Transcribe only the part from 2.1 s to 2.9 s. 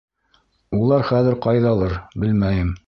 белмәйем.